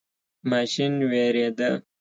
ماشین 0.51 0.93
ویریده. 1.11 1.69